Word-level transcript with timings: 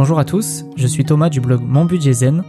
Bonjour 0.00 0.18
à 0.18 0.24
tous, 0.24 0.64
je 0.76 0.86
suis 0.86 1.04
Thomas 1.04 1.28
du 1.28 1.42
blog 1.42 1.60
Mon 1.62 1.84
Budget 1.84 2.14
Zen, 2.14 2.42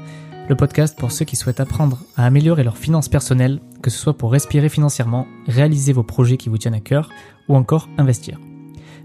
le 0.47 0.55
podcast 0.55 0.97
pour 0.97 1.11
ceux 1.11 1.25
qui 1.25 1.35
souhaitent 1.35 1.59
apprendre 1.59 1.99
à 2.15 2.25
améliorer 2.25 2.63
leurs 2.63 2.77
finances 2.77 3.09
personnelles, 3.09 3.59
que 3.81 3.89
ce 3.89 3.97
soit 3.97 4.17
pour 4.17 4.31
respirer 4.31 4.69
financièrement, 4.69 5.27
réaliser 5.47 5.91
vos 5.91 6.01
projets 6.01 6.37
qui 6.37 6.47
vous 6.47 6.57
tiennent 6.57 6.75
à 6.75 6.79
cœur 6.79 7.09
ou 7.49 7.57
encore 7.57 7.89
investir. 7.97 8.39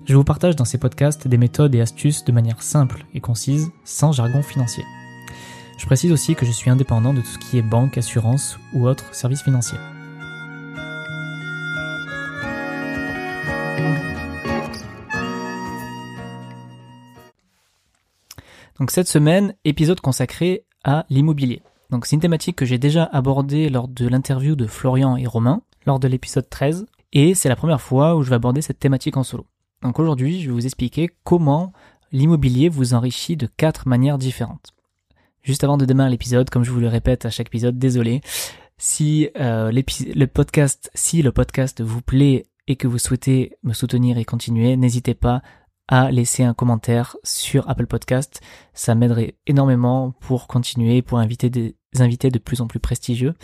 Je 0.05 0.15
vous 0.15 0.23
partage 0.23 0.55
dans 0.55 0.65
ces 0.65 0.79
podcasts 0.79 1.27
des 1.27 1.39
méthodes 1.39 1.75
et 1.75 1.81
astuces 1.81 2.25
de 2.25 2.31
manière 2.31 2.63
simple 2.63 3.05
et 3.15 3.21
concise, 3.21 3.73
sans 3.83 4.13
jargon 4.13 4.43
financier. 4.43 4.85
Je 5.77 5.87
précise 5.87 6.13
aussi 6.13 6.37
que 6.37 6.47
je 6.47 6.53
suis 6.53 6.71
indépendant 6.71 7.15
de 7.15 7.23
tout 7.23 7.27
ce 7.27 7.39
qui 7.39 7.59
est 7.59 7.63
banque, 7.63 7.99
assurance 7.99 8.61
ou 8.75 8.87
autres 8.87 9.13
services 9.13 9.43
financiers. 9.43 9.79
Donc 18.79 18.91
cette 18.91 19.09
semaine, 19.09 19.55
épisode 19.65 20.01
consacré 20.01 20.65
à 20.85 21.07
l'immobilier. 21.09 21.63
Donc 21.91 22.05
c'est 22.05 22.17
une 22.17 22.21
thématique 22.21 22.57
que 22.57 22.67
j'ai 22.67 22.79
déjà 22.79 23.05
abordée 23.05 23.69
lors 23.69 23.89
de 23.89 24.07
l'interview 24.07 24.57
de 24.57 24.67
Florian 24.67 25.17
et 25.17 25.27
Romain, 25.27 25.63
lors 25.87 25.99
de 25.99 26.09
l'épisode 26.09 26.49
13, 26.49 26.87
et 27.13 27.35
c'est 27.35 27.49
la 27.49 27.57
première 27.57 27.81
fois 27.81 28.17
où 28.17 28.23
je 28.23 28.31
vais 28.31 28.37
aborder 28.37 28.61
cette 28.61 28.79
thématique 28.79 29.17
en 29.17 29.23
solo. 29.23 29.47
Donc 29.83 29.99
aujourd'hui, 29.99 30.41
je 30.41 30.49
vais 30.49 30.53
vous 30.53 30.67
expliquer 30.67 31.11
comment 31.25 31.73
l'immobilier 32.13 32.69
vous 32.69 32.93
enrichit 32.95 33.37
de 33.37 33.47
quatre 33.47 33.89
manières 33.89 34.19
différentes. 34.19 34.75
Juste 35.43 35.65
avant 35.65 35.77
de 35.77 35.85
démarrer 35.85 36.11
l'épisode, 36.11 36.51
comme 36.51 36.65
je 36.65 36.71
vous 36.71 36.81
le 36.81 36.89
répète 36.89 37.25
à 37.25 37.31
chaque 37.31 37.47
épisode, 37.47 37.79
désolé, 37.79 38.21
si 38.79 39.31
euh, 39.39 39.71
le 39.73 40.27
podcast, 40.27 40.91
si 40.95 41.23
le 41.23 41.33
podcast 41.33 41.81
vous 41.81 42.03
plaît 42.03 42.47
et 42.67 42.77
que 42.77 42.89
vous 42.89 42.99
souhaitez 42.99 43.57
me 43.63 43.73
soutenir 43.73 44.19
et 44.19 44.25
continuer, 44.25 44.77
n'hésitez 44.77 45.15
pas 45.15 45.43
à 45.89 46.11
laisser 46.11 46.43
un 46.43 46.55
commentaire 46.55 47.17
sur 47.23 47.69
Apple 47.69 47.87
Podcast. 47.87 48.41
Ça 48.75 48.95
m'aiderait 48.95 49.37
énormément 49.47 50.13
pour 50.21 50.49
continuer, 50.49 51.03
pour 51.03 51.19
inviter 51.19 51.51
des 51.51 51.77
invités 51.99 52.31
de 52.31 52.39
plus 52.39 52.61
en 52.61 52.67
plus 52.67 52.81
prestigieux. 52.81 53.35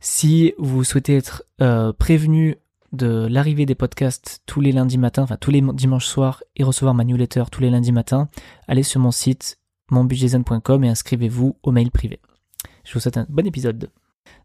Si 0.00 0.54
vous 0.58 0.84
souhaitez 0.84 1.16
être 1.16 1.44
euh, 1.60 1.92
prévenu 1.92 2.56
de 2.92 3.26
l'arrivée 3.30 3.66
des 3.66 3.74
podcasts 3.74 4.42
tous 4.46 4.60
les 4.60 4.72
lundis 4.72 4.98
matins, 4.98 5.22
enfin 5.22 5.36
tous 5.36 5.50
les 5.50 5.60
dimanches 5.60 6.06
soirs 6.06 6.42
et 6.56 6.64
recevoir 6.64 6.94
ma 6.94 7.04
newsletter 7.04 7.44
tous 7.50 7.60
les 7.60 7.70
lundis 7.70 7.92
matins, 7.92 8.28
allez 8.66 8.82
sur 8.82 9.00
mon 9.00 9.10
site 9.10 9.58
monbudgetzen.com 9.90 10.84
et 10.84 10.88
inscrivez-vous 10.88 11.56
au 11.62 11.72
mail 11.72 11.90
privé. 11.90 12.20
Je 12.84 12.94
vous 12.94 13.00
souhaite 13.00 13.16
un 13.16 13.26
bon 13.28 13.46
épisode. 13.46 13.90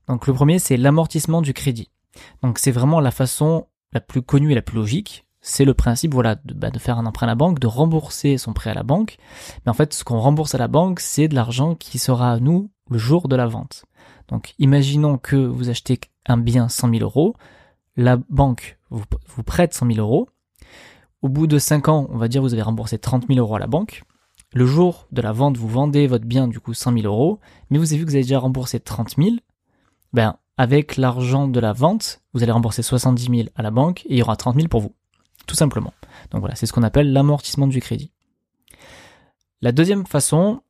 Donc 0.08 0.28
le 0.28 0.34
premier 0.34 0.60
c'est 0.60 0.78
l'amortissement 0.78 1.42
du 1.42 1.54
crédit. 1.54 1.90
Donc 2.44 2.60
c'est 2.60 2.72
vraiment 2.72 3.00
la 3.00 3.12
façon 3.12 3.68
la 3.94 4.02
plus 4.02 4.22
connue 4.22 4.52
et 4.52 4.56
la 4.56 4.62
plus 4.62 4.78
logique 4.78 5.25
c'est 5.48 5.64
le 5.64 5.76
principe 5.76 6.12
voilà 6.12 6.36
de, 6.44 6.56
bah, 6.56 6.72
de, 6.72 6.80
faire 6.80 6.98
un 6.98 7.06
emprunt 7.06 7.28
à 7.28 7.30
la 7.30 7.36
banque, 7.36 7.60
de 7.60 7.68
rembourser 7.68 8.40
son 8.40 8.52
prêt 8.52 8.72
à 8.72 8.74
la 8.74 8.82
banque. 8.82 9.18
Mais 9.64 9.70
en 9.70 9.76
fait, 9.76 9.94
ce 9.94 10.04
qu'on 10.04 10.20
rembourse 10.20 10.56
à 10.56 10.58
la 10.58 10.68
banque, 10.68 11.00
c'est 11.00 11.28
de 11.28 11.36
l'argent 11.36 11.76
qui 11.76 12.00
sera 12.00 12.32
à 12.32 12.40
nous 12.40 12.72
le 12.90 12.98
jour 12.98 13.28
de 13.28 13.36
la 13.36 13.46
vente. 13.46 13.86
Donc, 14.28 14.56
imaginons 14.58 15.20
que 15.20 15.36
vous 15.36 15.70
achetez 15.70 16.00
un 16.26 16.38
bien 16.38 16.68
100 16.68 16.90
000 16.90 17.04
euros, 17.04 17.36
la 17.96 18.18
banque 18.18 18.80
vous, 18.90 19.04
vous 19.28 19.44
prête 19.44 19.76
100 19.76 19.86
000 19.94 20.00
euros. 20.00 20.28
Au 21.22 21.30
bout 21.30 21.46
de 21.46 21.60
5 21.60 21.90
ans, 21.90 22.08
on 22.10 22.18
va 22.18 22.28
dire 22.28 22.42
vous 22.42 22.54
avez 22.54 22.64
remboursé 22.64 22.98
30 22.98 23.28
000 23.28 23.40
euros 23.40 23.56
à 23.56 23.60
la 23.60 23.68
banque. 23.68 24.02
Le 24.52 24.66
jour 24.66 25.08
de 25.12 25.22
la 25.22 25.32
vente, 25.32 25.58
vous 25.58 25.68
vendez 25.68 26.08
votre 26.08 26.26
bien 26.26 26.48
du 26.48 26.60
coup 26.60 26.74
100 26.74 26.92
000 26.94 27.06
euros, 27.06 27.40
mais 27.70 27.78
vous 27.78 27.94
avez 27.94 28.00
vu 28.00 28.06
que 28.06 28.10
vous 28.10 28.16
avez 28.16 28.24
déjà 28.24 28.40
remboursé 28.40 28.80
30 28.80 29.16
000. 29.18 29.36
Ben, 30.12 30.38
avec 30.58 30.98
l'argent 30.98 31.48
de 31.48 31.60
la 31.60 31.72
vente, 31.72 32.24
vous 32.34 32.42
allez 32.42 32.52
rembourser 32.52 32.82
70 32.82 33.26
000 33.26 33.50
à 33.56 33.62
la 33.62 33.70
banque 33.70 34.08
et 34.08 34.14
il 34.14 34.18
y 34.18 34.24
aura 34.24 34.36
30 34.36 34.56
000 34.56 34.70
pour 34.70 34.82
vous 34.82 34.96
tout 35.46 35.56
simplement. 35.56 35.94
Donc 36.32 36.42
voilà, 36.42 36.56
c'est 36.56 36.66
ce 36.66 36.74
qu'on 36.74 36.84
appelle 36.84 37.14
l'amortissement 37.14 37.68
du 37.68 37.80
crédit. 37.80 38.12
La 39.62 39.72
deuxième 39.72 40.06
façon, 40.06 40.62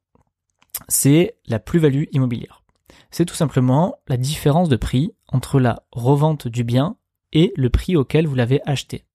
c'est 0.87 1.37
la 1.47 1.59
plus-value 1.59 2.05
immobilière. 2.11 2.63
C'est 3.11 3.25
tout 3.25 3.35
simplement 3.35 3.95
la 4.07 4.17
différence 4.17 4.69
de 4.69 4.75
prix 4.75 5.13
entre 5.27 5.59
la 5.59 5.83
revente 5.91 6.47
du 6.47 6.63
bien 6.63 6.97
et 7.33 7.53
le 7.55 7.69
prix 7.69 7.95
auquel 7.95 8.27
vous 8.27 8.35
l'avez 8.35 8.61
acheté. 8.65 9.05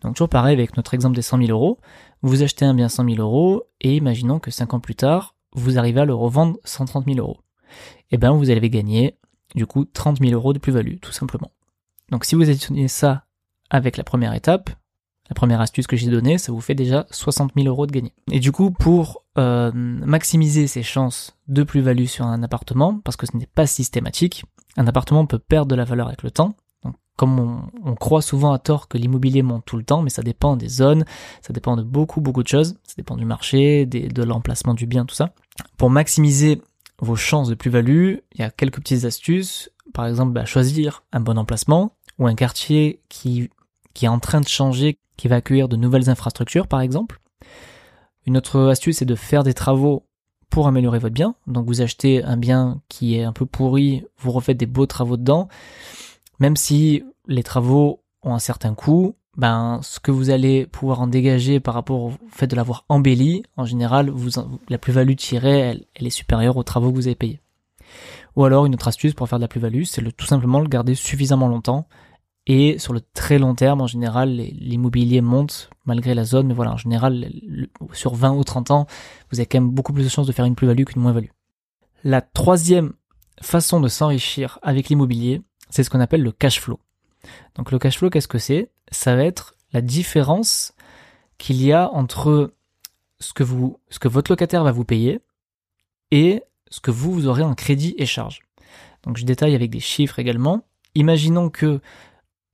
Donc 0.00 0.14
toujours 0.14 0.28
pareil 0.28 0.54
avec 0.54 0.76
notre 0.76 0.94
exemple 0.94 1.16
des 1.16 1.22
100 1.22 1.38
000 1.46 1.50
euros, 1.50 1.78
vous 2.22 2.42
achetez 2.42 2.64
un 2.64 2.74
bien 2.74 2.88
100 2.88 3.08
000 3.14 3.20
euros 3.20 3.64
et 3.80 3.96
imaginons 3.96 4.38
que 4.38 4.50
5 4.50 4.74
ans 4.74 4.80
plus 4.80 4.94
tard, 4.94 5.34
vous 5.52 5.78
arrivez 5.78 6.00
à 6.00 6.04
le 6.04 6.14
revendre 6.14 6.58
130 6.64 7.06
000 7.06 7.18
euros. 7.18 7.40
Eh 8.10 8.18
bien 8.18 8.32
vous 8.32 8.50
allez 8.50 8.70
gagner 8.70 9.18
du 9.54 9.66
coup 9.66 9.84
30 9.84 10.18
000 10.20 10.32
euros 10.32 10.52
de 10.52 10.58
plus-value 10.58 10.98
tout 11.00 11.12
simplement. 11.12 11.50
Donc 12.10 12.24
si 12.24 12.34
vous 12.34 12.48
additionnez 12.48 12.88
ça 12.88 13.24
avec 13.70 13.96
la 13.96 14.04
première 14.04 14.34
étape, 14.34 14.70
la 15.28 15.34
première 15.34 15.60
astuce 15.60 15.86
que 15.86 15.96
j'ai 15.96 16.10
donnée, 16.10 16.38
ça 16.38 16.52
vous 16.52 16.60
fait 16.60 16.74
déjà 16.74 17.06
60 17.10 17.52
000 17.56 17.68
euros 17.68 17.86
de 17.86 17.92
gagné. 17.92 18.12
Et 18.30 18.40
du 18.40 18.52
coup, 18.52 18.70
pour 18.70 19.22
euh, 19.38 19.70
maximiser 19.74 20.66
ses 20.66 20.82
chances 20.82 21.36
de 21.48 21.62
plus-value 21.62 22.06
sur 22.06 22.26
un 22.26 22.42
appartement, 22.42 23.00
parce 23.04 23.16
que 23.16 23.26
ce 23.26 23.36
n'est 23.36 23.46
pas 23.46 23.66
systématique, 23.66 24.44
un 24.76 24.86
appartement 24.86 25.26
peut 25.26 25.38
perdre 25.38 25.70
de 25.70 25.74
la 25.74 25.84
valeur 25.84 26.08
avec 26.08 26.22
le 26.22 26.30
temps. 26.30 26.54
Donc, 26.84 26.94
comme 27.16 27.68
on, 27.84 27.94
croit 27.94 28.22
souvent 28.22 28.52
à 28.52 28.58
tort 28.58 28.88
que 28.88 28.98
l'immobilier 28.98 29.42
monte 29.42 29.64
tout 29.64 29.76
le 29.76 29.84
temps, 29.84 30.02
mais 30.02 30.10
ça 30.10 30.22
dépend 30.22 30.56
des 30.56 30.68
zones, 30.68 31.04
ça 31.42 31.52
dépend 31.52 31.76
de 31.76 31.82
beaucoup 31.82 32.20
beaucoup 32.20 32.42
de 32.42 32.48
choses, 32.48 32.76
ça 32.84 32.94
dépend 32.96 33.16
du 33.16 33.24
marché, 33.24 33.86
de 33.86 34.22
l'emplacement 34.22 34.74
du 34.74 34.86
bien, 34.86 35.06
tout 35.06 35.14
ça. 35.14 35.34
Pour 35.76 35.90
maximiser 35.90 36.60
vos 37.00 37.16
chances 37.16 37.48
de 37.48 37.54
plus-value, 37.54 38.16
il 38.34 38.40
y 38.40 38.42
a 38.42 38.50
quelques 38.50 38.80
petites 38.80 39.04
astuces. 39.04 39.70
Par 39.92 40.06
exemple, 40.06 40.32
bah, 40.32 40.44
choisir 40.44 41.04
un 41.12 41.20
bon 41.20 41.38
emplacement 41.38 41.92
ou 42.18 42.26
un 42.26 42.34
quartier 42.34 43.00
qui 43.08 43.50
qui 43.94 44.04
est 44.04 44.08
en 44.08 44.18
train 44.18 44.42
de 44.42 44.48
changer, 44.48 44.98
qui 45.16 45.28
va 45.28 45.36
accueillir 45.36 45.68
de 45.68 45.76
nouvelles 45.76 46.10
infrastructures 46.10 46.66
par 46.66 46.80
exemple. 46.80 47.20
Une 48.26 48.36
autre 48.36 48.60
astuce 48.68 48.98
c'est 48.98 49.04
de 49.04 49.14
faire 49.14 49.44
des 49.44 49.54
travaux 49.54 50.06
pour 50.50 50.68
améliorer 50.68 50.98
votre 50.98 51.14
bien. 51.14 51.34
Donc 51.46 51.66
vous 51.66 51.82
achetez 51.82 52.22
un 52.24 52.36
bien 52.36 52.80
qui 52.88 53.16
est 53.16 53.24
un 53.24 53.32
peu 53.32 53.46
pourri, 53.46 54.04
vous 54.18 54.32
refaites 54.32 54.56
des 54.56 54.66
beaux 54.66 54.86
travaux 54.86 55.16
dedans. 55.16 55.48
Même 56.38 56.56
si 56.56 57.02
les 57.26 57.42
travaux 57.42 58.02
ont 58.22 58.34
un 58.34 58.38
certain 58.38 58.74
coût, 58.74 59.16
ben 59.36 59.80
ce 59.82 60.00
que 60.00 60.10
vous 60.10 60.30
allez 60.30 60.66
pouvoir 60.66 61.00
en 61.00 61.06
dégager 61.06 61.60
par 61.60 61.74
rapport 61.74 62.00
au 62.00 62.12
fait 62.30 62.46
de 62.46 62.56
l'avoir 62.56 62.84
embelli, 62.88 63.42
en 63.56 63.64
général, 63.64 64.12
la 64.68 64.78
plus-value 64.78 65.14
tirée, 65.14 65.58
elle, 65.58 65.84
elle, 65.94 66.06
est 66.06 66.10
supérieure 66.10 66.56
aux 66.56 66.62
travaux 66.62 66.90
que 66.90 66.96
vous 66.96 67.06
avez 67.06 67.16
payés. 67.16 67.40
Ou 68.34 68.44
alors 68.44 68.66
une 68.66 68.74
autre 68.74 68.88
astuce 68.88 69.14
pour 69.14 69.28
faire 69.28 69.38
de 69.38 69.44
la 69.44 69.48
plus-value, 69.48 69.84
c'est 69.84 70.02
tout 70.16 70.26
simplement 70.26 70.60
le 70.60 70.68
garder 70.68 70.94
suffisamment 70.94 71.48
longtemps 71.48 71.86
et 72.46 72.78
sur 72.78 72.92
le 72.92 73.00
très 73.00 73.38
long 73.38 73.54
terme, 73.54 73.80
en 73.80 73.86
général, 73.86 74.30
l'immobilier 74.30 75.20
monte 75.20 75.70
malgré 75.84 76.14
la 76.14 76.24
zone, 76.24 76.46
mais 76.46 76.54
voilà, 76.54 76.72
en 76.72 76.76
général, 76.76 77.30
sur 77.92 78.14
20 78.14 78.32
ou 78.34 78.44
30 78.44 78.70
ans, 78.70 78.86
vous 79.30 79.40
avez 79.40 79.46
quand 79.46 79.60
même 79.60 79.70
beaucoup 79.70 79.92
plus 79.92 80.04
de 80.04 80.08
chances 80.08 80.26
de 80.26 80.32
faire 80.32 80.44
une 80.44 80.54
plus-value 80.54 80.84
qu'une 80.84 81.02
moins-value. 81.02 81.30
La 82.04 82.20
troisième 82.20 82.92
façon 83.40 83.80
de 83.80 83.88
s'enrichir 83.88 84.58
avec 84.62 84.88
l'immobilier, 84.88 85.42
c'est 85.70 85.82
ce 85.82 85.90
qu'on 85.90 86.00
appelle 86.00 86.22
le 86.22 86.32
cash 86.32 86.60
flow. 86.60 86.78
Donc 87.56 87.72
le 87.72 87.78
cash 87.78 87.98
flow, 87.98 88.10
qu'est-ce 88.10 88.28
que 88.28 88.38
c'est? 88.38 88.70
Ça 88.92 89.16
va 89.16 89.24
être 89.24 89.56
la 89.72 89.80
différence 89.80 90.72
qu'il 91.38 91.60
y 91.62 91.72
a 91.72 91.90
entre 91.92 92.54
ce 93.18 93.32
que 93.32 93.42
vous, 93.42 93.80
ce 93.88 93.98
que 93.98 94.08
votre 94.08 94.30
locataire 94.30 94.62
va 94.62 94.72
vous 94.72 94.84
payer 94.84 95.20
et 96.12 96.42
ce 96.70 96.80
que 96.80 96.90
vous, 96.90 97.12
vous 97.12 97.26
aurez 97.26 97.42
en 97.42 97.54
crédit 97.54 97.94
et 97.98 98.06
charge. 98.06 98.40
Donc 99.02 99.16
je 99.16 99.24
détaille 99.24 99.54
avec 99.54 99.70
des 99.70 99.80
chiffres 99.80 100.18
également. 100.18 100.62
Imaginons 100.94 101.50
que 101.50 101.80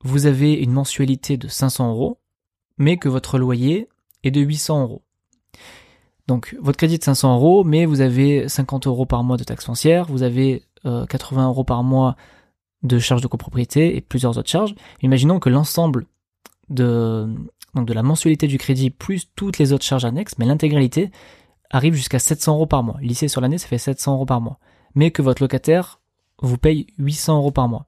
vous 0.03 0.25
avez 0.25 0.53
une 0.53 0.71
mensualité 0.71 1.37
de 1.37 1.47
500 1.47 1.91
euros, 1.91 2.19
mais 2.77 2.97
que 2.97 3.09
votre 3.09 3.37
loyer 3.37 3.89
est 4.23 4.31
de 4.31 4.41
800 4.41 4.81
euros. 4.81 5.01
Donc 6.27 6.55
votre 6.61 6.77
crédit 6.77 6.97
de 6.97 7.03
500 7.03 7.35
euros, 7.35 7.63
mais 7.63 7.85
vous 7.85 8.01
avez 8.01 8.47
50 8.47 8.87
euros 8.87 9.05
par 9.05 9.23
mois 9.23 9.37
de 9.37 9.43
taxes 9.43 9.65
foncières, 9.65 10.05
vous 10.05 10.23
avez 10.23 10.63
80 10.83 11.43
euh, 11.43 11.47
euros 11.47 11.63
par 11.63 11.83
mois 11.83 12.15
de 12.83 12.99
charges 12.99 13.21
de 13.21 13.27
copropriété 13.27 13.95
et 13.95 14.01
plusieurs 14.01 14.37
autres 14.37 14.49
charges. 14.49 14.75
Imaginons 15.01 15.39
que 15.39 15.49
l'ensemble 15.49 16.05
de, 16.69 17.27
donc 17.73 17.87
de 17.87 17.93
la 17.93 18.03
mensualité 18.03 18.47
du 18.47 18.57
crédit 18.57 18.89
plus 18.89 19.29
toutes 19.35 19.57
les 19.57 19.73
autres 19.73 19.85
charges 19.85 20.05
annexes, 20.05 20.37
mais 20.37 20.45
l'intégralité 20.45 21.11
arrive 21.69 21.93
jusqu'à 21.93 22.19
700 22.19 22.53
euros 22.53 22.65
par 22.65 22.83
mois. 22.83 22.97
Lycée 23.01 23.27
sur 23.27 23.41
l'année, 23.41 23.57
ça 23.57 23.67
fait 23.67 23.77
700 23.77 24.13
euros 24.13 24.25
par 24.25 24.41
mois. 24.41 24.59
Mais 24.95 25.11
que 25.11 25.21
votre 25.21 25.41
locataire 25.41 25.99
vous 26.41 26.57
paye 26.57 26.87
800 26.99 27.37
euros 27.37 27.51
par 27.51 27.67
mois. 27.67 27.87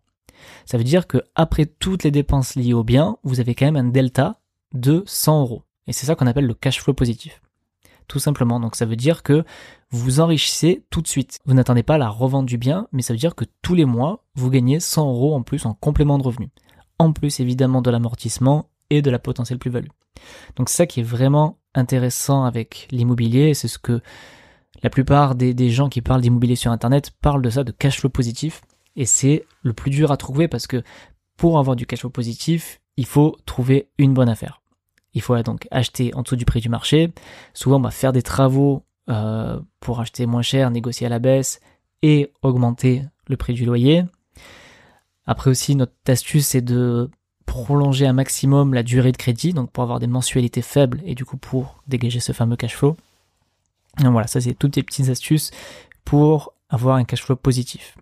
Ça 0.66 0.78
veut 0.78 0.84
dire 0.84 1.08
que 1.08 1.22
après 1.36 1.66
toutes 1.66 2.04
les 2.04 2.12
dépenses 2.12 2.56
liées 2.56 2.74
au 2.74 2.84
bien, 2.84 3.18
vous 3.24 3.40
avez 3.40 3.56
quand 3.56 3.66
même 3.66 3.76
un 3.76 3.90
delta 3.90 4.40
de 4.74 5.04
100 5.06 5.42
euros. 5.42 5.64
Et 5.88 5.94
c'est 5.94 6.06
ça 6.06 6.16
qu'on 6.16 6.28
appelle 6.28 6.48
le 6.48 6.54
cash 6.54 6.82
flow 6.82 6.94
positif. 6.94 7.42
Tout 8.08 8.20
simplement. 8.20 8.60
Donc 8.60 8.76
ça 8.76 8.86
veut 8.86 8.96
dire 8.96 9.24
que 9.24 9.44
vous 9.90 10.20
enrichissez 10.20 10.84
tout 10.90 11.02
de 11.02 11.08
suite. 11.08 11.40
Vous 11.46 11.54
n'attendez 11.54 11.84
pas 11.84 11.98
la 11.98 12.10
revente 12.10 12.46
du 12.46 12.58
bien, 12.58 12.88
mais 12.92 13.02
ça 13.02 13.14
veut 13.14 13.20
dire 13.20 13.36
que 13.36 13.46
tous 13.62 13.76
les 13.76 13.86
mois, 13.86 14.24
vous 14.36 14.50
gagnez 14.50 14.80
100 14.80 15.10
euros 15.10 15.36
en 15.36 15.42
plus 15.42 15.66
en 15.66 15.74
complément 15.74 16.18
de 16.18 16.24
revenu. 16.24 16.50
En 17.00 17.14
plus 17.14 17.40
évidemment 17.40 17.82
de 17.82 17.90
l'amortissement 17.90 18.70
et 18.90 19.02
de 19.02 19.10
la 19.10 19.20
potentielle 19.20 19.60
plus-value. 19.60 19.90
Donc 20.56 20.70
ça 20.70 20.86
qui 20.86 21.00
est 21.02 21.04
vraiment 21.04 21.58
intéressant 21.74 22.46
avec 22.46 22.88
l'immobilier, 22.92 23.54
c'est 23.54 23.68
ce 23.68 23.80
que 23.80 24.02
la 24.84 24.90
plupart 24.90 25.36
des 25.36 25.70
gens 25.70 25.90
qui 25.90 26.02
parlent 26.02 26.22
d'immobilier 26.22 26.56
sur 26.56 26.72
Internet 26.72 27.12
parlent 27.22 27.42
de 27.42 27.50
ça, 27.50 27.64
de 27.64 27.72
cash 27.72 28.00
flow 28.00 28.10
positif. 28.10 28.62
Et 28.96 29.06
c'est 29.06 29.46
le 29.62 29.74
plus 29.74 29.92
dur 29.92 30.12
à 30.12 30.18
trouver 30.18 30.48
parce 30.48 30.68
que 30.68 30.84
pour 31.38 31.60
avoir 31.60 31.76
du 31.76 31.86
cash 31.86 32.00
flow 32.00 32.10
positif, 32.10 32.80
il 32.98 33.06
faut 33.06 33.38
trouver 33.46 33.90
une 33.98 34.14
bonne 34.14 34.30
affaire. 34.30 34.62
Il 35.14 35.22
faut 35.22 35.42
donc 35.44 35.68
acheter 35.72 36.14
en 36.14 36.22
dessous 36.22 36.36
du 36.36 36.46
prix 36.46 36.62
du 36.62 36.70
marché. 36.70 37.14
Souvent, 37.54 37.78
on 37.78 37.82
va 37.82 37.92
faire 37.92 38.14
des 38.14 38.22
travaux 38.22 38.84
euh, 39.10 39.60
pour 39.80 40.00
acheter 40.00 40.26
moins 40.26 40.42
cher, 40.42 40.72
négocier 40.72 41.08
à 41.08 41.10
la 41.10 41.20
baisse 41.20 41.60
et 42.02 42.32
augmenter 42.42 43.04
le 43.28 43.38
prix 43.38 43.54
du 43.54 43.66
loyer. 43.66 44.04
Après 45.26 45.50
aussi, 45.50 45.76
notre 45.76 45.94
astuce, 46.08 46.48
c'est 46.48 46.62
de 46.62 47.10
prolonger 47.46 48.06
un 48.06 48.14
maximum 48.14 48.74
la 48.74 48.84
durée 48.84 49.12
de 49.12 49.18
crédit, 49.18 49.54
donc 49.54 49.72
pour 49.72 49.84
avoir 49.84 50.00
des 50.00 50.08
mensualités 50.08 50.62
faibles 50.62 51.02
et 51.06 51.16
du 51.16 51.26
coup 51.26 51.38
pour 51.38 51.82
dégager 51.88 52.20
ce 52.20 52.32
fameux 52.32 52.56
cash 52.56 52.76
flow. 52.76 52.98
Donc 54.00 54.12
voilà, 54.12 54.28
ça 54.28 54.42
c'est 54.42 54.54
toutes 54.54 54.76
les 54.76 54.84
petites 54.84 55.10
astuces 55.10 55.52
pour 56.04 56.54
avoir 56.70 56.98
un 56.98 57.06
cash 57.06 57.24
flow 57.24 57.36
positif. 57.36 57.98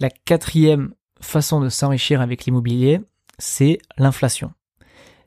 La 0.00 0.10
quatrième 0.10 0.94
façon 1.20 1.60
de 1.60 1.68
s'enrichir 1.68 2.20
avec 2.20 2.44
l'immobilier, 2.44 3.00
c'est 3.38 3.78
l'inflation. 3.96 4.52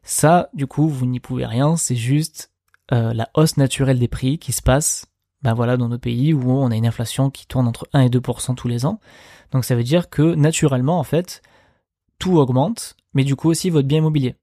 Ça, 0.03 0.49
du 0.53 0.67
coup, 0.67 0.87
vous 0.87 1.05
n'y 1.05 1.19
pouvez 1.19 1.45
rien, 1.45 1.75
c'est 1.75 1.95
juste 1.95 2.51
euh, 2.91 3.13
la 3.13 3.29
hausse 3.35 3.57
naturelle 3.57 3.99
des 3.99 4.07
prix 4.07 4.39
qui 4.39 4.51
se 4.51 4.61
passe 4.61 5.11
ben 5.41 5.53
voilà, 5.53 5.77
dans 5.77 5.89
nos 5.89 5.97
pays 5.97 6.33
où 6.33 6.51
on 6.51 6.71
a 6.71 6.75
une 6.75 6.85
inflation 6.85 7.29
qui 7.29 7.47
tourne 7.47 7.67
entre 7.67 7.87
1 7.93 8.01
et 8.01 8.09
2% 8.09 8.55
tous 8.55 8.67
les 8.67 8.85
ans. 8.85 8.99
Donc 9.51 9.65
ça 9.65 9.75
veut 9.75 9.83
dire 9.83 10.09
que 10.09 10.35
naturellement, 10.35 10.99
en 10.99 11.03
fait, 11.03 11.41
tout 12.19 12.37
augmente, 12.37 12.95
mais 13.13 13.23
du 13.23 13.35
coup 13.35 13.49
aussi 13.49 13.69
votre 13.69 13.87
bien 13.87 13.99
immobilier. 13.99 14.35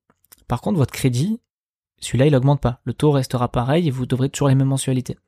Par 0.48 0.60
contre, 0.60 0.78
votre 0.78 0.92
crédit, 0.92 1.40
celui-là, 2.00 2.26
il 2.26 2.34
augmente 2.34 2.60
pas. 2.60 2.80
Le 2.84 2.94
taux 2.94 3.10
restera 3.10 3.48
pareil 3.48 3.88
et 3.88 3.90
vous 3.90 4.06
devrez 4.06 4.28
toujours 4.28 4.48
les 4.48 4.54
mêmes 4.54 4.68
mensualités. 4.68 5.18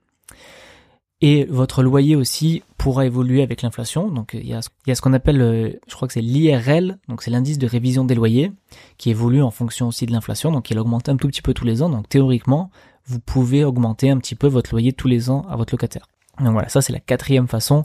Et 1.23 1.45
votre 1.45 1.83
loyer 1.83 2.17
aussi 2.17 2.63
pourra 2.79 3.05
évoluer 3.05 3.43
avec 3.43 3.61
l'inflation. 3.61 4.09
Donc 4.09 4.31
il 4.33 4.47
y 4.47 4.55
a, 4.55 4.63
ce 4.63 5.01
qu'on 5.03 5.13
appelle, 5.13 5.43
euh, 5.43 5.71
je 5.87 5.95
crois 5.95 6.09
que 6.09 6.15
c'est 6.15 6.23
l'IRL, 6.23 6.99
donc 7.09 7.23
c'est 7.23 7.31
l'indice 7.31 7.59
de 7.59 7.67
révision 7.67 8.05
des 8.05 8.15
loyers, 8.15 8.53
qui 8.97 9.11
évolue 9.11 9.43
en 9.43 9.51
fonction 9.51 9.89
aussi 9.89 10.07
de 10.07 10.13
l'inflation. 10.13 10.51
Donc 10.51 10.71
il 10.71 10.79
augmente 10.79 11.11
un 11.11 11.17
tout 11.17 11.29
petit 11.29 11.43
peu 11.43 11.53
tous 11.53 11.67
les 11.67 11.83
ans. 11.83 11.91
Donc 11.91 12.09
théoriquement, 12.09 12.71
vous 13.05 13.21
pouvez 13.21 13.65
augmenter 13.65 14.09
un 14.09 14.19
petit 14.19 14.35
peu 14.35 14.47
votre 14.47 14.71
loyer 14.73 14.93
tous 14.93 15.09
les 15.09 15.29
ans 15.29 15.45
à 15.51 15.57
votre 15.57 15.75
locataire. 15.75 16.07
Donc 16.39 16.53
voilà, 16.53 16.71
ça 16.71 16.81
c'est 16.81 16.93
la 16.93 17.01
quatrième 17.01 17.49
façon 17.49 17.85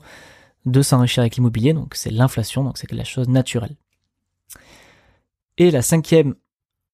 de 0.65 0.81
s'enrichir 0.81 1.21
avec 1.21 1.35
l'immobilier. 1.35 1.73
Donc 1.73 1.95
c'est 1.95 2.11
l'inflation, 2.11 2.63
donc 2.63 2.77
c'est 2.77 2.89
la 2.91 3.03
chose 3.03 3.27
naturelle. 3.27 3.75
Et 5.57 5.71
la 5.71 5.81
cinquième 5.81 6.35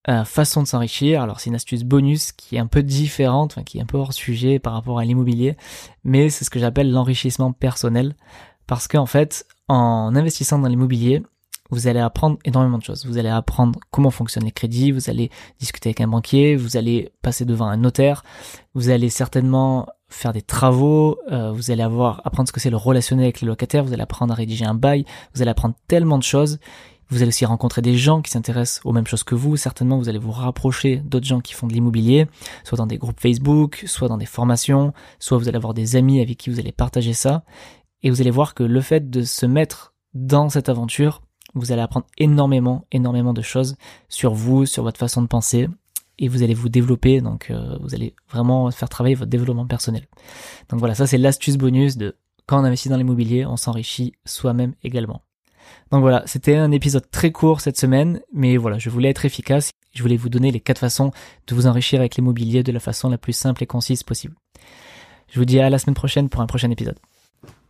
euh, 0.09 0.23
façon 0.23 0.63
de 0.63 0.67
s'enrichir. 0.67 1.21
Alors 1.21 1.39
c'est 1.39 1.49
une 1.49 1.55
astuce 1.55 1.83
bonus 1.83 2.31
qui 2.31 2.55
est 2.55 2.59
un 2.59 2.67
peu 2.67 2.83
différente, 2.83 3.51
enfin, 3.53 3.63
qui 3.63 3.77
est 3.77 3.81
un 3.81 3.85
peu 3.85 3.97
hors 3.97 4.13
sujet 4.13 4.59
par 4.59 4.73
rapport 4.73 4.99
à 4.99 5.05
l'immobilier, 5.05 5.57
mais 6.03 6.29
c'est 6.29 6.45
ce 6.45 6.49
que 6.49 6.59
j'appelle 6.59 6.91
l'enrichissement 6.91 7.51
personnel, 7.51 8.15
parce 8.65 8.87
qu'en 8.87 9.05
fait, 9.05 9.45
en 9.67 10.15
investissant 10.15 10.59
dans 10.59 10.67
l'immobilier, 10.67 11.23
vous 11.71 11.87
allez 11.87 11.99
apprendre 11.99 12.37
énormément 12.45 12.77
de 12.77 12.83
choses. 12.83 13.05
Vous 13.05 13.17
allez 13.17 13.29
apprendre 13.29 13.79
comment 13.91 14.11
fonctionnent 14.11 14.43
les 14.43 14.51
crédits, 14.51 14.91
vous 14.91 15.09
allez 15.09 15.31
discuter 15.59 15.89
avec 15.89 16.01
un 16.01 16.07
banquier, 16.07 16.55
vous 16.55 16.77
allez 16.77 17.11
passer 17.21 17.45
devant 17.45 17.67
un 17.67 17.77
notaire, 17.77 18.23
vous 18.73 18.89
allez 18.89 19.09
certainement 19.09 19.87
faire 20.09 20.33
des 20.33 20.41
travaux, 20.41 21.17
euh, 21.31 21.51
vous 21.51 21.71
allez 21.71 21.81
avoir 21.81 22.21
apprendre 22.25 22.49
ce 22.49 22.53
que 22.53 22.59
c'est 22.59 22.69
le 22.69 22.77
relationnel 22.77 23.25
avec 23.25 23.41
les 23.41 23.47
locataires, 23.47 23.83
vous 23.83 23.93
allez 23.93 24.01
apprendre 24.01 24.33
à 24.33 24.35
rédiger 24.35 24.65
un 24.65 24.73
bail, 24.73 25.05
vous 25.33 25.41
allez 25.41 25.51
apprendre 25.51 25.75
tellement 25.87 26.17
de 26.17 26.23
choses 26.23 26.59
vous 27.11 27.17
allez 27.17 27.27
aussi 27.27 27.45
rencontrer 27.45 27.81
des 27.81 27.97
gens 27.97 28.21
qui 28.21 28.31
s'intéressent 28.31 28.81
aux 28.85 28.93
mêmes 28.93 29.05
choses 29.05 29.23
que 29.23 29.35
vous. 29.35 29.57
Certainement, 29.57 29.97
vous 29.97 30.07
allez 30.07 30.17
vous 30.17 30.31
rapprocher 30.31 30.97
d'autres 30.97 31.27
gens 31.27 31.41
qui 31.41 31.53
font 31.53 31.67
de 31.67 31.73
l'immobilier, 31.73 32.27
soit 32.63 32.77
dans 32.77 32.87
des 32.87 32.97
groupes 32.97 33.19
Facebook, 33.19 33.83
soit 33.85 34.07
dans 34.07 34.17
des 34.17 34.25
formations, 34.25 34.93
soit 35.19 35.37
vous 35.37 35.49
allez 35.49 35.57
avoir 35.57 35.73
des 35.73 35.97
amis 35.97 36.21
avec 36.21 36.37
qui 36.37 36.49
vous 36.49 36.59
allez 36.59 36.71
partager 36.71 37.13
ça. 37.13 37.43
Et 38.01 38.09
vous 38.09 38.21
allez 38.21 38.31
voir 38.31 38.55
que 38.55 38.63
le 38.63 38.81
fait 38.81 39.09
de 39.09 39.21
se 39.21 39.45
mettre 39.45 39.93
dans 40.13 40.49
cette 40.49 40.69
aventure, 40.69 41.21
vous 41.53 41.73
allez 41.73 41.81
apprendre 41.81 42.07
énormément, 42.17 42.85
énormément 42.91 43.33
de 43.33 43.41
choses 43.41 43.75
sur 44.07 44.33
vous, 44.33 44.65
sur 44.65 44.83
votre 44.83 44.97
façon 44.97 45.21
de 45.21 45.27
penser, 45.27 45.67
et 46.17 46.27
vous 46.27 46.43
allez 46.43 46.53
vous 46.53 46.69
développer, 46.69 47.19
donc 47.19 47.49
euh, 47.49 47.77
vous 47.81 47.93
allez 47.93 48.15
vraiment 48.29 48.69
faire 48.71 48.89
travailler 48.89 49.15
votre 49.15 49.29
développement 49.29 49.67
personnel. 49.67 50.07
Donc 50.69 50.79
voilà, 50.79 50.95
ça 50.95 51.07
c'est 51.07 51.17
l'astuce 51.17 51.57
bonus 51.57 51.97
de 51.97 52.15
quand 52.45 52.59
on 52.61 52.63
investit 52.63 52.89
dans 52.89 52.97
l'immobilier, 52.97 53.45
on 53.45 53.57
s'enrichit 53.57 54.13
soi-même 54.25 54.73
également. 54.83 55.21
Donc 55.91 56.01
voilà, 56.01 56.23
c'était 56.25 56.55
un 56.55 56.71
épisode 56.71 57.09
très 57.11 57.31
court 57.31 57.61
cette 57.61 57.77
semaine, 57.77 58.21
mais 58.33 58.57
voilà, 58.57 58.77
je 58.77 58.89
voulais 58.89 59.09
être 59.09 59.25
efficace. 59.25 59.71
Je 59.93 60.01
voulais 60.01 60.17
vous 60.17 60.29
donner 60.29 60.51
les 60.51 60.61
quatre 60.61 60.79
façons 60.79 61.11
de 61.47 61.55
vous 61.55 61.67
enrichir 61.67 61.99
avec 61.99 62.15
l'immobilier 62.15 62.63
de 62.63 62.71
la 62.71 62.79
façon 62.79 63.09
la 63.09 63.17
plus 63.17 63.33
simple 63.33 63.61
et 63.63 63.65
concise 63.65 64.03
possible. 64.03 64.35
Je 65.29 65.39
vous 65.39 65.45
dis 65.45 65.59
à 65.59 65.69
la 65.69 65.79
semaine 65.79 65.95
prochaine 65.95 66.29
pour 66.29 66.41
un 66.41 66.47
prochain 66.47 66.71
épisode. 66.71 66.97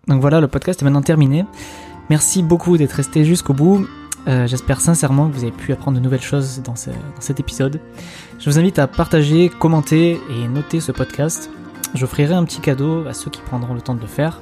Donc 0.07 0.21
voilà, 0.21 0.39
le 0.39 0.47
podcast 0.47 0.81
est 0.81 0.85
maintenant 0.85 1.01
terminé. 1.01 1.45
Merci 2.09 2.43
beaucoup 2.43 2.77
d'être 2.77 2.93
resté 2.93 3.25
jusqu'au 3.25 3.53
bout. 3.53 3.87
Euh, 4.27 4.45
j'espère 4.45 4.81
sincèrement 4.81 5.29
que 5.29 5.33
vous 5.33 5.43
avez 5.43 5.51
pu 5.51 5.73
apprendre 5.73 5.97
de 5.97 6.03
nouvelles 6.03 6.21
choses 6.21 6.61
dans, 6.61 6.73
dans 6.73 7.21
cet 7.21 7.39
épisode. 7.39 7.79
Je 8.39 8.49
vous 8.49 8.59
invite 8.59 8.77
à 8.77 8.87
partager, 8.87 9.49
commenter 9.49 10.19
et 10.29 10.47
noter 10.47 10.79
ce 10.79 10.91
podcast. 10.91 11.49
J'offrirai 11.95 12.33
un 12.33 12.45
petit 12.45 12.61
cadeau 12.61 13.05
à 13.07 13.13
ceux 13.13 13.31
qui 13.31 13.41
prendront 13.41 13.73
le 13.73 13.81
temps 13.81 13.95
de 13.95 14.01
le 14.01 14.07
faire. 14.07 14.41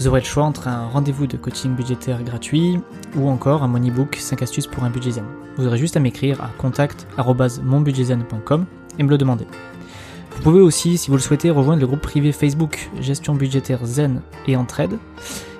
Vous 0.00 0.08
aurez 0.08 0.20
le 0.20 0.26
choix 0.26 0.44
entre 0.44 0.66
un 0.66 0.86
rendez-vous 0.86 1.26
de 1.26 1.36
coaching 1.36 1.74
budgétaire 1.74 2.22
gratuit 2.22 2.80
ou 3.16 3.28
encore 3.28 3.62
un 3.62 3.68
moneybook 3.68 4.16
5 4.16 4.40
astuces 4.40 4.66
pour 4.66 4.84
un 4.84 4.88
budget 4.88 5.10
zen. 5.10 5.26
Vous 5.58 5.66
aurez 5.66 5.76
juste 5.76 5.94
à 5.94 6.00
m'écrire 6.00 6.42
à 6.42 6.48
contact.monbudgetzen.com 6.56 8.64
et 8.98 9.02
me 9.02 9.10
le 9.10 9.18
demander. 9.18 9.46
Vous 10.30 10.42
pouvez 10.42 10.60
aussi, 10.60 10.96
si 10.96 11.10
vous 11.10 11.16
le 11.16 11.22
souhaitez, 11.22 11.50
rejoindre 11.50 11.82
le 11.82 11.86
groupe 11.86 12.00
privé 12.00 12.32
Facebook 12.32 12.88
Gestion 12.98 13.34
budgétaire 13.34 13.84
zen 13.84 14.22
et 14.46 14.56
entraide. 14.56 14.96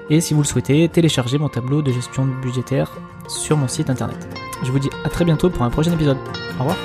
Et 0.08 0.22
si 0.22 0.32
vous 0.32 0.40
le 0.40 0.46
souhaitez, 0.46 0.88
télécharger 0.88 1.36
mon 1.36 1.50
tableau 1.50 1.82
de 1.82 1.92
gestion 1.92 2.24
budgétaire 2.24 2.90
sur 3.28 3.58
mon 3.58 3.68
site 3.68 3.90
internet. 3.90 4.26
Je 4.62 4.72
vous 4.72 4.78
dis 4.78 4.88
à 5.04 5.10
très 5.10 5.26
bientôt 5.26 5.50
pour 5.50 5.64
un 5.64 5.70
prochain 5.70 5.92
épisode. 5.92 6.16
Au 6.58 6.60
revoir. 6.60 6.78